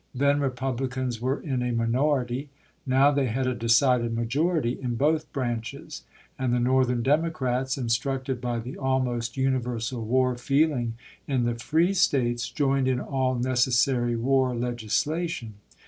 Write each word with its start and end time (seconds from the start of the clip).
Then 0.15 0.39
Republicans 0.39 1.21
were 1.21 1.39
in 1.41 1.61
a 1.61 1.71
minority; 1.71 2.49
now 2.87 3.11
they 3.11 3.27
had 3.27 3.45
a 3.45 3.53
decided 3.53 4.15
majority 4.15 4.79
in 4.81 4.95
both 4.95 5.31
branches; 5.31 6.05
and 6.39 6.51
the 6.51 6.59
Northern 6.59 7.03
Democrats, 7.03 7.77
instructed 7.77 8.41
by 8.41 8.57
the 8.57 8.79
almost 8.79 9.37
universal 9.37 10.03
war 10.03 10.35
feeling 10.39 10.95
in 11.27 11.43
the 11.43 11.53
free 11.53 11.93
States, 11.93 12.49
joined 12.49 12.87
in 12.87 12.99
all 12.99 13.35
necessary 13.35 14.15
war 14.15 14.55
legislation. 14.55 15.53